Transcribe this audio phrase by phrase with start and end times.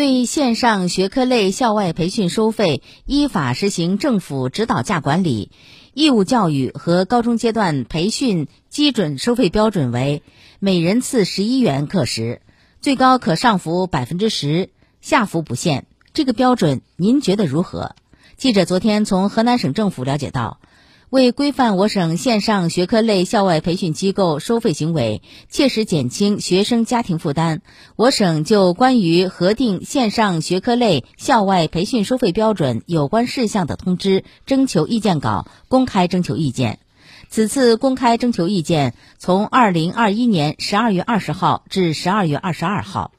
[0.00, 5.50] 对线上学科类校外培训收费依法实行政府指导价管理，
[5.92, 10.22] 义务教育和高中阶段培训基准收费标准为
[10.58, 12.40] 每人次十一元课时，
[12.80, 14.70] 最高可上浮百分之十，
[15.02, 15.84] 下浮不限。
[16.14, 17.94] 这个标准您觉得如何？
[18.38, 20.60] 记者昨天从河南省政府了解到。
[21.10, 27.62] 为规范我省线上学科类校外培训机构收费行为，切实减轻学生家庭负担，
[27.96, 36.78] 我省就关于核定线上学科类校外培训收费标准有关事项的通知征求意见稿公开征求意见。
[37.28, 43.10] 此次公开征求意见从二零二一年十二月二十号至十二月二十二号。